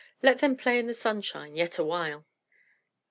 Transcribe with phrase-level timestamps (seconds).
[0.23, 2.25] Let them play in the sunshine yet awhile."